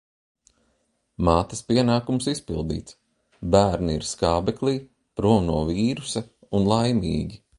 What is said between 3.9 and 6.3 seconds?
ir skābeklī, prom no vīrusa